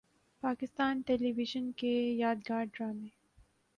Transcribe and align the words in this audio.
پاکستان 0.43 1.01
ٹیلی 1.05 1.31
vision 1.37 1.65
کے 1.79 1.93
یادگار 2.15 2.65
ڈرامے 2.73 3.09